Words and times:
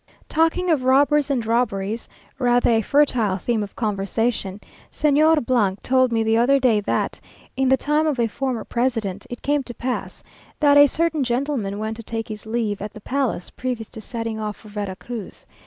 Talking 0.27 0.71
of 0.71 0.83
robbers 0.83 1.29
and 1.29 1.45
robberies, 1.45 2.09
rather 2.39 2.71
a 2.71 2.81
fertile 2.81 3.37
theme 3.37 3.61
of 3.61 3.75
conversation, 3.75 4.59
Señor 4.91 5.77
told 5.83 6.11
me 6.11 6.23
the 6.23 6.37
other 6.37 6.59
day 6.59 6.79
that, 6.79 7.19
in 7.55 7.69
the 7.69 7.77
time 7.77 8.07
of 8.07 8.17
a 8.17 8.25
former 8.25 8.63
president, 8.63 9.27
it 9.29 9.43
came 9.43 9.61
to 9.61 9.75
pass, 9.75 10.23
that 10.59 10.75
a 10.75 10.87
certain 10.87 11.23
gentleman 11.23 11.77
went 11.77 11.97
to 11.97 12.03
take 12.03 12.27
his 12.29 12.47
leave 12.47 12.81
at 12.81 12.95
the 12.95 13.01
palace, 13.01 13.51
previous 13.51 13.89
to 13.89 14.01
setting 14.01 14.39
off 14.39 14.55
for 14.57 14.69
Vera 14.69 14.95
Cruz. 14.95 15.45